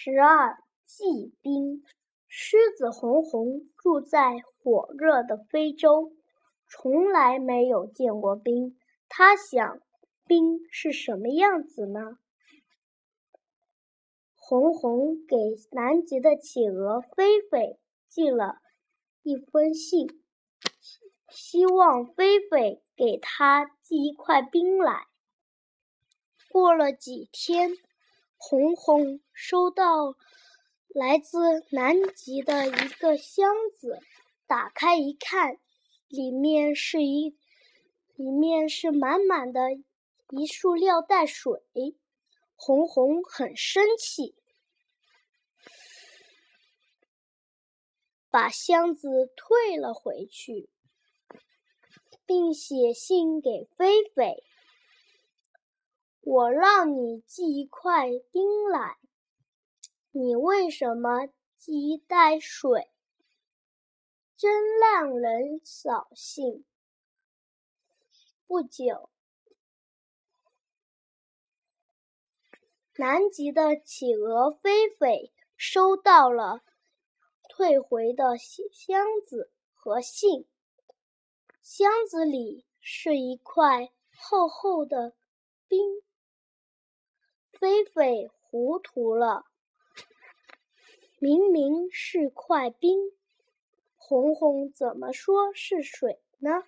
[0.00, 0.56] 十二
[0.86, 1.82] 季冰。
[2.28, 6.12] 狮子红红住在火热的非洲，
[6.70, 8.78] 从来没有见过冰。
[9.08, 9.80] 他想，
[10.24, 12.16] 冰是什么样子呢？
[14.36, 15.36] 红红给
[15.72, 18.58] 南极的企鹅菲菲寄了
[19.24, 20.06] 一封信，
[21.28, 25.08] 希望菲菲给他寄一块冰来。
[26.52, 27.72] 过了几天，
[28.38, 30.14] 红红收到
[30.88, 34.00] 来自南极的一个箱子，
[34.46, 35.58] 打开一看，
[36.08, 37.36] 里面是一
[38.14, 39.60] 里面是满满的
[40.30, 41.60] 一束料袋水。
[42.54, 44.34] 红红很生气，
[48.30, 50.70] 把箱子退了回去，
[52.24, 54.42] 并写信给菲菲。
[56.30, 58.98] 我让你寄一块冰来，
[60.10, 62.90] 你为什么寄一袋水？
[64.36, 66.66] 真让人扫兴。
[68.46, 69.08] 不久，
[72.96, 76.60] 南极的企鹅菲菲收到了
[77.48, 80.46] 退回的箱子和信，
[81.62, 85.14] 箱子里是一块厚厚的
[85.66, 86.02] 冰。
[87.60, 89.44] 菲菲糊涂了，
[91.18, 93.10] 明明是块冰，
[93.96, 96.62] 红红怎么说是水呢？